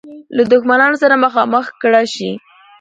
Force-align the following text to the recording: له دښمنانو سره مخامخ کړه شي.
له 0.37 0.43
دښمنانو 0.51 0.95
سره 1.03 1.15
مخامخ 1.25 1.65
کړه 1.81 2.01
شي. 2.13 2.31